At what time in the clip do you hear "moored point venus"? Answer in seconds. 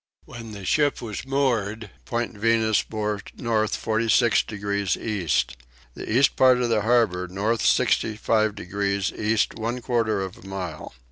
1.27-2.81